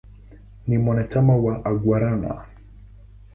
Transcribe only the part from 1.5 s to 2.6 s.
"Aguaruna".